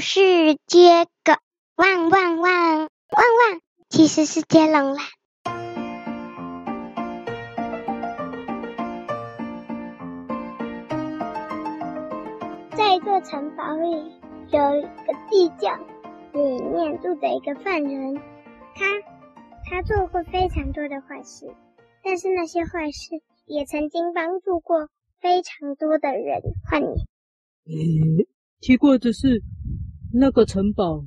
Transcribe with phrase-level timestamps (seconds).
[0.00, 1.32] 是接狗，
[1.76, 5.02] 汪汪汪汪汪，其实是接龙啦。
[12.76, 13.90] 在一座城堡里，
[14.50, 15.76] 有一个地窖，
[16.32, 18.14] 里面住着一个犯人，
[18.74, 18.86] 他
[19.68, 21.52] 他做过非常多的坏事，
[22.04, 24.88] 但是那些坏事也曾经帮助过
[25.20, 26.40] 非常多的人。
[26.70, 27.06] 换你。
[27.66, 28.26] 嗯，
[28.60, 29.42] 奇怪的是，
[30.12, 31.04] 那个城堡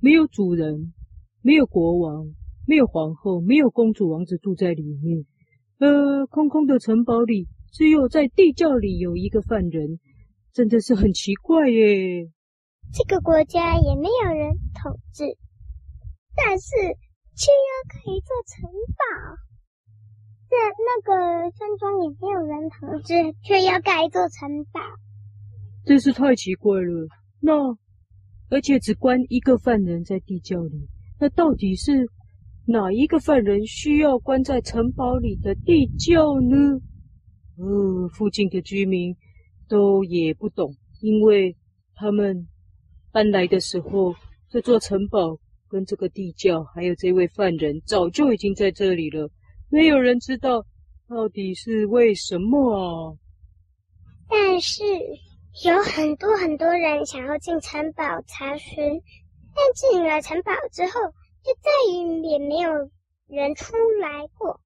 [0.00, 0.92] 没有主人，
[1.42, 2.26] 没有国王，
[2.66, 5.24] 没有皇后，没有公主、王子住在里面。
[5.78, 10.00] 呃，空空的城堡里，只有在地窖里有一个犯人，
[10.52, 12.30] 真的是很奇怪耶。
[12.92, 15.24] 这个国家也没有人统治，
[16.34, 16.70] 但是
[17.34, 19.36] 却又可以做城堡。
[20.48, 24.80] 这那个村庄也没有人统治，却要盖一座城堡。
[25.84, 27.08] 真是太奇怪了。
[27.40, 27.52] 那
[28.48, 32.08] 而且只关一个犯人在地窖里，那到底是
[32.64, 36.56] 哪一个犯人需要关在城堡里的地窖呢？
[37.58, 39.16] 呃，附近的居民
[39.68, 41.56] 都也不懂，因为
[41.94, 42.46] 他们
[43.10, 44.14] 搬来的时候，
[44.48, 49.28] 这座城堡跟这个地窖还有这位犯人早就已经在这里了，
[49.70, 50.64] 没有人知道
[51.08, 53.16] 到底是为什么啊。
[54.28, 54.84] 但是。
[55.64, 58.76] 有很多很多人想要进城堡查询，
[59.54, 60.90] 但进了城堡之后，
[61.42, 61.70] 就再
[62.28, 62.70] 也没有
[63.26, 64.60] 人出来过。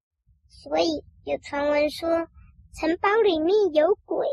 [0.49, 2.09] 所以有传闻说
[2.73, 4.27] 城堡里面有鬼。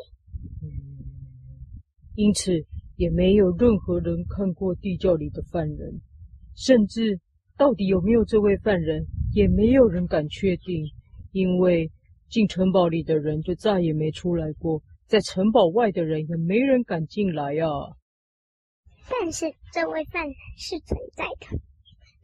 [2.17, 2.51] 因此
[2.97, 6.01] 也没有任何人看过地窖里的犯人，
[6.57, 7.21] 甚至
[7.57, 10.85] 到底有没有这位犯人，也没有人敢确定，
[11.31, 11.89] 因为
[12.29, 14.83] 进城堡里的人就再也没出来过。
[15.09, 17.97] 在城堡外的人也没人敢进来呀、啊。
[19.09, 21.59] 但是这位犯人是存在的。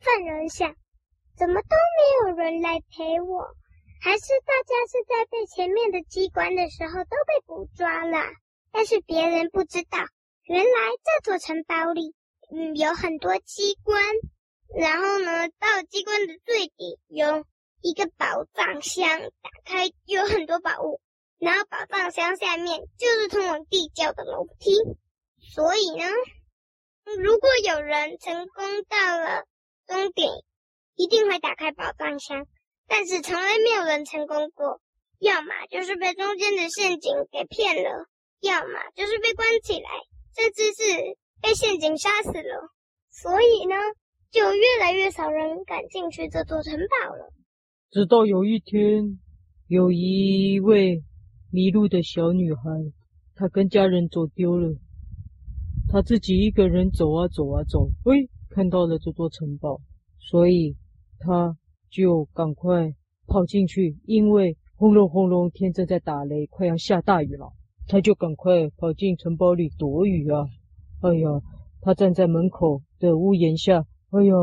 [0.01, 0.77] 犯人想，
[1.35, 3.57] 怎么都没有人来陪我？
[4.03, 8.19] 还是大家是在被前面的机关的时候都被捕抓了？
[8.70, 9.98] 但是别人不知道，
[10.42, 10.70] 原来
[11.03, 12.14] 这座城堡里，
[12.51, 14.05] 嗯，有很多机关。
[14.77, 17.47] 然后呢，到机关的最底有
[17.81, 19.08] 一个宝藏箱，
[19.41, 21.01] 打开有很多宝物。
[21.39, 24.72] 然后宝藏箱下面就是通往地窖的楼梯，
[25.52, 26.06] 所以呢，
[27.18, 29.45] 如果有人成功到了
[29.86, 30.30] 终点，
[30.95, 32.46] 一定会打开宝藏箱。
[32.86, 34.80] 但是从来没有人成功过，
[35.18, 38.06] 要么就是被中间的陷阱给骗了，
[38.40, 39.90] 要么就是被关起来，
[40.36, 42.70] 甚至是被陷阱杀死了。
[43.11, 43.74] 所以呢，
[44.30, 47.33] 就越来越少人敢进去这座城堡了。
[47.90, 49.18] 直到有一天，
[49.66, 51.02] 有一位。
[51.55, 52.63] 迷路的小女孩，
[53.37, 54.77] 她跟家人走丢了，
[55.89, 59.81] 她自己一个人走啊走啊走，喂，看到了这座城堡，
[60.19, 60.75] 所以
[61.20, 61.57] 她
[61.89, 62.93] 就赶快
[63.29, 67.53] 跑进去，因为轰隆轰隆，天正在打雷，快要下大雨了，
[67.87, 70.48] 她就赶快跑进城堡里躲雨啊！
[71.03, 71.29] 哎呀，
[71.81, 74.35] 她站在门口的屋檐下，哎呀，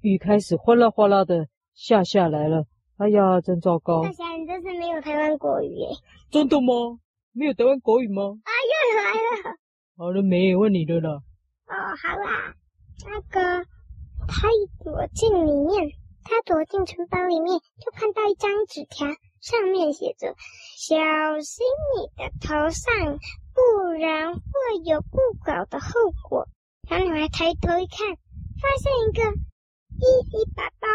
[0.00, 2.64] 雨开始哗啦哗啦的下下来了。
[2.98, 4.02] 哎呀，真糟糕！
[4.02, 5.88] 大侠，你这次没有台湾国语耶？
[6.30, 6.98] 真的吗？
[7.32, 8.22] 没有台湾国语吗？
[8.42, 9.56] 啊，又来了！
[9.98, 10.56] 好了没？
[10.56, 11.22] 问你的了。
[11.66, 12.54] 哦，好啦，
[13.04, 13.66] 那个
[14.26, 15.92] 他一躲进里面，
[16.24, 19.06] 他躲进城堡里面，就看到一张纸条，
[19.42, 20.34] 上面写着
[20.80, 20.96] ：“小
[21.40, 21.66] 心
[21.98, 23.18] 你的头上，
[23.52, 24.40] 不然会
[24.86, 25.90] 有不好的后
[26.30, 26.48] 果。”
[26.88, 28.16] 小女孩抬头一看，
[28.56, 29.22] 发现一个
[30.00, 30.88] 一一把刀。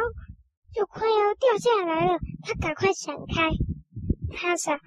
[0.73, 3.49] 就快要掉下来了，他赶快闪开。
[4.33, 4.79] 他想，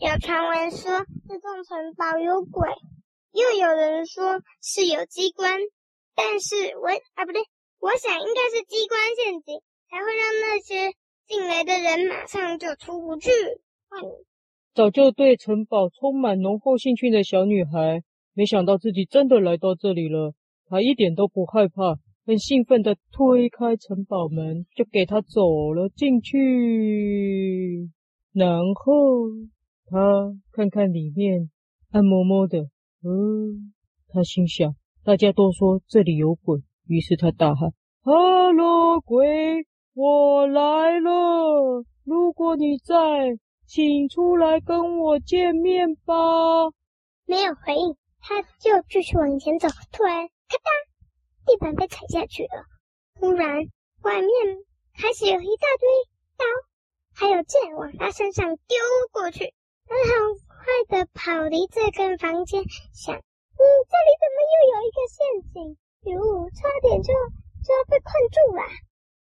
[0.00, 0.90] 有传闻说
[1.28, 2.68] 这座城堡有鬼，
[3.32, 5.58] 又有人说是有机关，
[6.16, 7.42] 但是我啊不对，
[7.78, 10.92] 我想应该是机关陷阱，才会让那些
[11.26, 13.30] 进来的人马上就出不去。
[14.74, 18.02] 早就对城堡充满浓厚兴趣的小女孩，
[18.34, 20.34] 没想到自己真的来到这里了，
[20.68, 21.98] 她一点都不害怕。
[22.28, 27.88] 很兴奋地推开城堡门，就给他走了进去。
[28.34, 29.30] 然后
[29.86, 31.48] 他看看里面，
[31.90, 32.58] 暗摸摸的。
[33.02, 33.72] 嗯，
[34.08, 37.70] 他心想：大家都说这里有鬼，于是他大喊
[38.04, 39.64] ：“哈喽，鬼，
[39.94, 41.82] 我来了！
[42.04, 46.12] 如果你在，请出来跟我见面吧。”
[47.24, 49.66] 没有回应，他就继续往前走。
[49.90, 50.77] 突然，咔哒。
[51.48, 52.68] 地板被踩下去了，
[53.18, 53.64] 忽然
[54.02, 54.30] 外面
[55.00, 55.88] 开始有一大堆
[56.36, 56.44] 刀，
[57.14, 58.76] 还有剑往他身上丢
[59.10, 59.54] 过去。
[59.86, 60.12] 他很
[60.46, 62.62] 快的跑离这间房间，
[62.92, 65.18] 想：嗯，这里怎么又有一个陷
[65.54, 65.76] 阱？
[66.12, 67.14] 哟，差点就
[67.64, 68.62] 就要被困住了。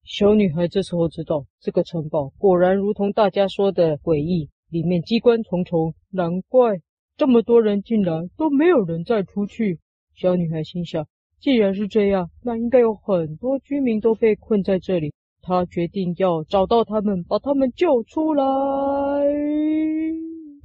[0.03, 6.81] 小女孩这时候知道，这个城堡果然如同大家说的诡异，里面机关重重，难怪
[7.19, 9.81] 这么多人进来都没有人再出去。
[10.15, 11.07] 小女孩心想，
[11.41, 15.13] 既然是这样，那应该有很多居民都被困在这里。
[15.43, 18.45] 他决定要找到他们，把他们救出来。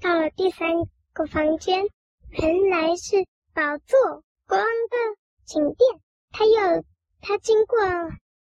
[0.01, 0.69] 到了第三
[1.13, 1.85] 个房间，
[2.29, 3.17] 原来是
[3.53, 4.97] 宝座国王的
[5.45, 6.01] 寝殿。
[6.31, 6.83] 他又
[7.19, 7.77] 他经过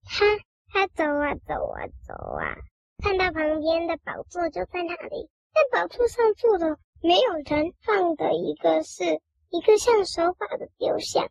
[0.04, 0.26] 他
[0.70, 2.54] 他走啊走啊走啊，
[3.02, 9.02] 看到旁边的宝座就在那里，但宝座上坐的没有人，放的一个是
[9.50, 11.26] 一个像手把的雕像。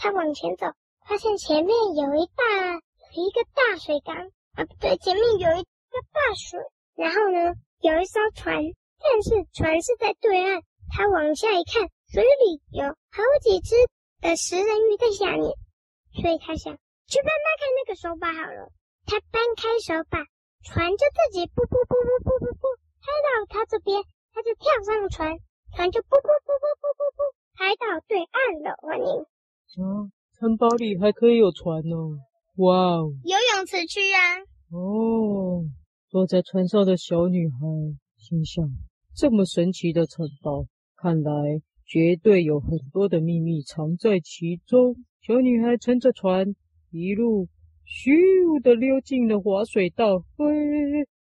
[0.00, 0.64] 他往前走，
[1.06, 4.16] 发现前面有一大有一个大水缸。
[4.56, 6.58] 啊，不对，前面有一个大水，
[6.96, 7.52] 然后呢，
[7.84, 8.56] 有一艘船，
[8.96, 10.62] 但是船是在对岸。
[10.88, 13.76] 他往下一看，水里有好几只
[14.22, 15.52] 的食人鱼在下面，
[16.16, 16.72] 所以他想
[17.06, 18.72] 去搬搬看那个手把好了。
[19.04, 20.24] 他搬开手把，
[20.64, 22.64] 船就自己噗噗噗噗噗噗噗
[23.04, 25.36] 开到他这边，他就跳上船，
[25.76, 27.20] 船就噗噗噗噗噗噗噗
[27.60, 28.80] 开到对岸了。
[28.80, 29.26] 欢迎。
[29.78, 31.96] 啊，城堡里还可以有船呢。
[32.56, 33.12] 哇哦！
[33.22, 34.42] 游泳池区啊！
[34.72, 35.64] 哦，
[36.08, 37.56] 坐在船上的小女孩
[38.16, 38.68] 心想：
[39.14, 41.32] 这么神奇的城堡，看来
[41.86, 44.96] 绝对有很多的秘密藏在其中。
[45.22, 46.54] 小女孩乘着船，
[46.90, 47.46] 一路
[47.86, 50.44] 咻的溜进了滑水道，嘿，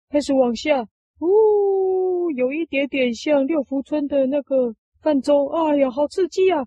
[0.09, 0.85] 开始往下。
[1.19, 5.47] 呜，有一点点像六福村的那个泛舟。
[5.47, 6.65] 哎呀，好刺激啊！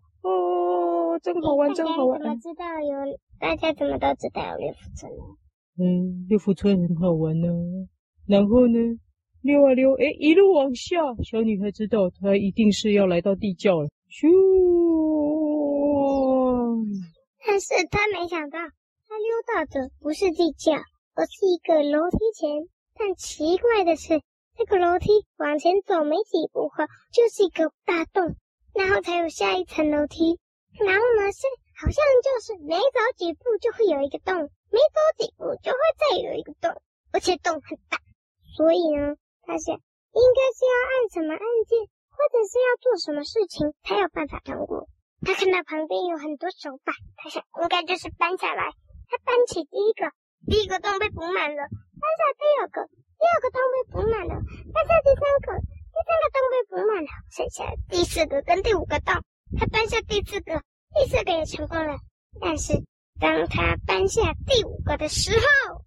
[1.17, 2.21] 哦，真好玩，真 好玩。
[2.21, 3.17] 我知道有。
[3.39, 5.23] 大家怎么都知道有六福村呢？
[5.79, 7.49] 嗯，六福村很好玩呢。
[8.27, 8.79] 然后呢，
[9.43, 10.97] 溜啊溜，哎，一路往下。
[11.25, 13.89] 小女孩知道，她一定是要来到地窖了。
[14.11, 14.29] 咻！
[17.47, 20.75] 但是她没想到，她溜到的不是地窖，
[21.15, 22.69] 而是一个楼梯前。
[22.99, 24.21] 但奇怪的是，
[24.57, 25.09] 这个楼梯
[25.39, 28.35] 往前走没几步后，就是一个大洞，
[28.75, 30.39] 然后才有下一层楼梯。
[30.85, 31.47] 然后呢，是。
[31.77, 34.33] 好像就是每走几步就会有一个洞，
[34.73, 36.73] 每走几步就会再有一个洞，
[37.13, 38.01] 而且洞很大。
[38.57, 39.13] 所以呢，
[39.45, 41.77] 他想应该是要按什么按键，
[42.09, 44.89] 或者是要做什么事情才有办法通过。
[45.21, 48.73] 他看到旁边有很多手把，他想应该就是搬下来。
[49.13, 50.09] 他搬起第一个，
[50.49, 54.33] 第一个洞被补满了；搬下第二个，第二个洞被补满了；
[54.73, 57.11] 搬下第三个，第三个洞被补满了。
[57.29, 59.13] 剩下第四个跟第五个洞，
[59.59, 60.63] 他搬下第四个。
[60.95, 61.99] 第四个也成功了，
[62.41, 62.73] 但是
[63.21, 65.85] 当他搬下第五个的时候，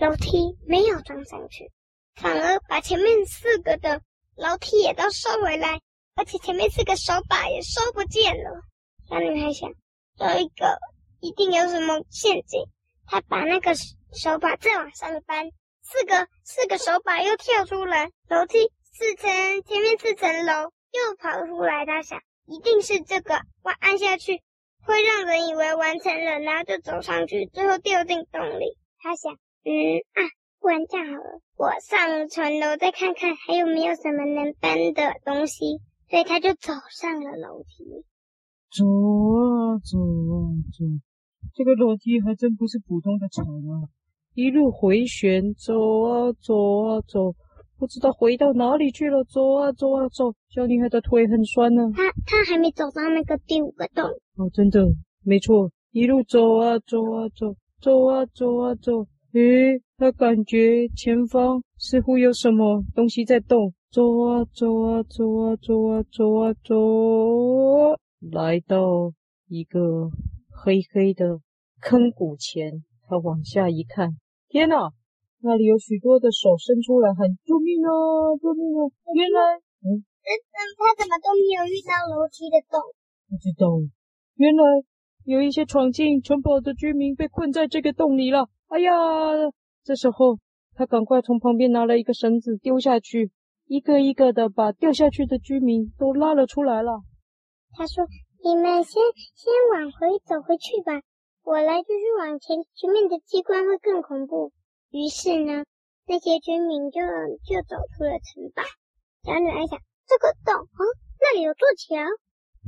[0.00, 1.70] 楼梯没有装上去，
[2.14, 4.00] 反而把前面四个的
[4.36, 5.82] 楼梯也都收回来，
[6.14, 8.62] 而且前面四个手把也收不见了。
[9.06, 9.68] 小女孩想，
[10.16, 10.78] 有一个
[11.20, 12.64] 一定有什么陷阱。
[13.04, 15.50] 她把那个手把再往上搬，
[15.82, 19.30] 四个四个手把又跳出来，楼梯四层，
[19.64, 21.84] 前面四层楼又跑出来。
[21.84, 22.18] 她想。
[22.48, 24.40] 一定是这个，我按下去
[24.80, 28.76] 会让人以为完成了，然后就走上去，最后掉进洞里。
[28.98, 29.34] 他想，
[29.64, 30.20] 嗯啊，
[30.58, 35.78] 不然这样好了，我上船楼再看看还有没有什么能搬的东西。
[36.10, 37.84] 所以他就走上了楼梯。
[38.72, 40.32] 走啊走啊
[40.72, 40.84] 走，
[41.54, 43.92] 这个楼梯还真不是普通的长啊，
[44.32, 46.54] 一路回旋，走啊走
[46.86, 47.34] 啊走。
[47.78, 51.82] 不知道回到哪里去了，走啊走啊走，小女孩的腿很酸呢。
[51.94, 54.04] 她她还没走到那个第五个洞。
[54.36, 54.84] 哦，真的，
[55.22, 59.06] 没错，一路走啊走啊走，走啊走啊走。
[59.32, 63.72] 诶，她感觉前方似乎有什么东西在动。
[63.90, 69.12] 走啊走啊走啊走啊走啊走，来到
[69.46, 70.10] 一个
[70.50, 71.40] 黑黑的
[71.80, 74.10] 坑谷前，她往下一看，
[74.48, 74.90] 天哪！
[75.40, 77.90] 那里有许多的手伸出来喊救命啊！
[78.42, 78.90] 救命啊！
[79.14, 79.54] 原来，
[79.86, 80.02] 嗯，
[80.76, 82.82] 他怎么都没有遇到楼梯的洞？
[83.30, 83.70] 不知道，
[84.34, 84.62] 原来
[85.24, 88.48] 有一些闯进城堡的居民被困在这个洞里了。
[88.66, 88.92] 哎呀，
[89.84, 90.38] 这时候
[90.74, 93.30] 他赶快从旁边拿了一个绳子丢下去，
[93.66, 97.02] 一个一个的把掉下去的居民都拉了出来了。
[97.70, 98.04] 他说
[98.42, 99.00] ：“你们先
[99.36, 101.00] 先往回走回去吧，
[101.44, 104.50] 我来继续往前，前面的机关会更恐怖。”
[104.90, 105.64] 于是呢，
[106.06, 107.00] 那些居民就
[107.44, 108.62] 就走出了城堡。
[109.22, 110.66] 小女孩想，这个洞，
[111.20, 112.00] 那里有座桥。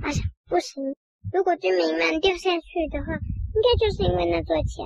[0.03, 0.95] 她想，不行，
[1.33, 4.85] 如果居民们掉下去的话，应该就是因为那座桥。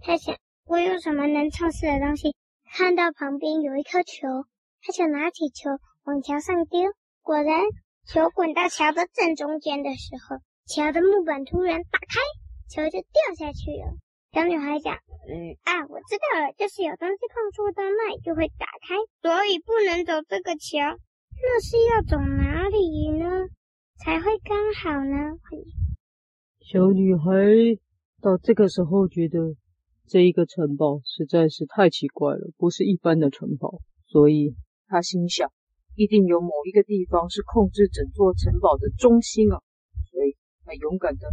[0.00, 2.36] 她想，我有什么能测试的东西？
[2.70, 4.46] 看到旁边有一颗球，
[4.80, 5.70] 她想拿起球
[6.04, 6.92] 往桥上丢。
[7.22, 7.64] 果然，
[8.06, 12.20] 球滚到桥的正中间的时候，桥的木板突然打开，
[12.70, 13.98] 球就掉下去了。
[14.30, 20.78] 小女孩想，嗯啊，我知道了，就是有东西碰触到那里就会打开，所以不能走这个桥。
[21.40, 23.48] 那是要走哪里呢？
[23.96, 25.38] 才会刚好呢？
[26.60, 27.80] 小女孩
[28.20, 29.56] 到这个时候觉得
[30.06, 34.54] 这一个城堡实在是太奇怪了，不是一般的城堡，所以
[34.88, 35.50] 她心想，
[35.96, 39.56] 一定有某一个地方是控制整座城堡的中心啊，
[40.12, 41.28] 所以她勇敢的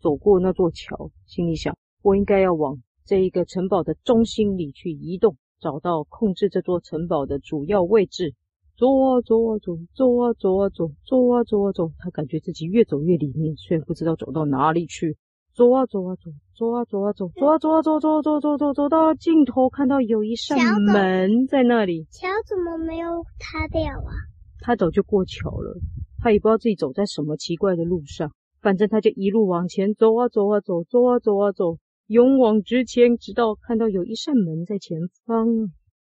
[0.00, 1.78] 走过那座桥，心里想。
[2.02, 8.34] 我应该要往这一个城堡的中心里去移动，找到控制这座城堡的主要位置。
[8.76, 11.92] 走啊走啊走，走啊走啊走，走啊走啊走。
[11.98, 15.18] 他感觉自己越走越里面，虽然不知道走到哪里去。
[15.52, 22.06] 走啊走啊走，走啊走啊走，走啊走啊走，走走走走走到尽头，看到有一扇门在那里。
[22.10, 24.12] 桥怎么没有塌掉啊？
[24.60, 25.76] 他早就过桥了，
[26.22, 31.76] 他也不知道自己走在什么奇怪的路上，反正他就一路往前走啊走啊走，走啊走啊走。
[32.10, 35.46] 勇往直前，直到看到有一扇门在前方。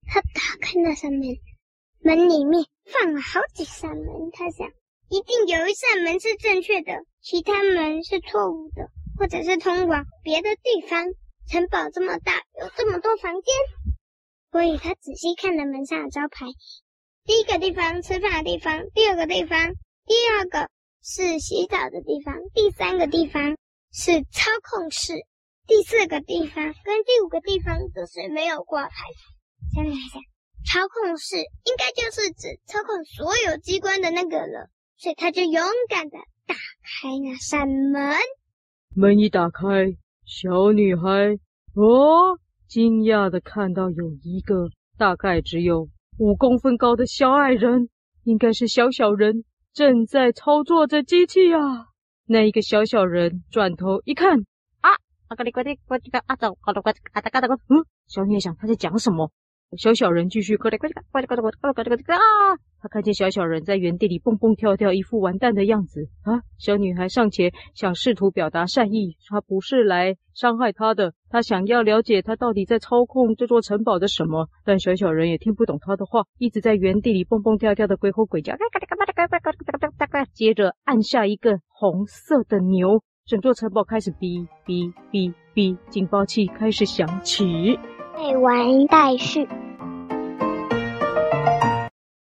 [0.04, 1.38] 他打开那扇门，
[2.00, 4.06] 门里面放了好几扇门。
[4.32, 4.66] 他想，
[5.08, 11.06] 一定有一扇门是正确的，其他门是错误的，或者是通往别的地方。
[11.46, 13.54] 城堡这么大，有这么多房间，
[14.50, 16.46] 所以他仔细看了门上的招牌。
[17.24, 19.72] 第一个地方，吃饭的地方；第二个地方，
[20.06, 20.68] 第二个
[21.00, 23.56] 是洗澡的地方；第三个地方
[23.92, 25.14] 是操控室。
[25.66, 28.94] 第四个地方跟第五个地方都是没有挂牌。
[29.74, 30.20] 下面来讲，
[30.66, 38.16] 操控室应该就是指操控所有机关的那个了，所以他就勇敢的打开那扇门。
[38.94, 41.38] 门一打开，小女孩
[41.74, 42.38] 哦，
[42.68, 45.88] 惊讶的看到有一个大概只有
[46.18, 47.88] 五公分高的小矮人，
[48.24, 51.86] 应该是小小人，正在操作着机器啊。
[52.26, 54.44] 那一个小小人转头一看。
[57.68, 59.30] 嗯，小女孩想他在讲什么？
[59.78, 60.58] 小小人继续
[62.14, 62.20] 啊！
[62.82, 66.42] 他看见小小人在原地里蹦蹦跳跳，一副完蛋的样子啊！
[66.58, 74.48] 小女孩上前想试图表达善意，她不是来伤害他的，她想要了解他到底在操控这座城堡的什么。
[74.62, 78.54] 但小小人也听不懂他的话，一直在原地里蹦蹦跳跳的鬼吼鬼叫，
[80.34, 83.02] 接着按下一个红色的牛。
[83.24, 87.78] 整座城堡开始哔哔哔哔，警报器开始响起。
[88.16, 89.46] 未完待续。